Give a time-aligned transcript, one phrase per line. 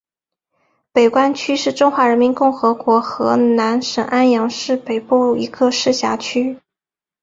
[0.91, 6.57] 北关区是中华人民共和国河南省安阳市北部一个市辖区。